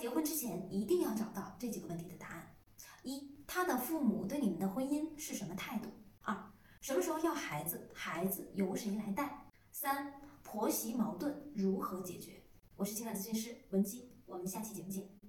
[0.00, 2.56] 结婚之前一定要找到这几个问题的答案。
[3.02, 5.90] 一他的父母对你们的婚姻是什么态度？
[6.22, 6.34] 二
[6.80, 9.46] 什么时候要孩子孩子由谁来带？
[9.70, 12.42] 三婆媳矛盾如何解决？
[12.76, 15.19] 我是情感咨询师文姬我们下期节目见。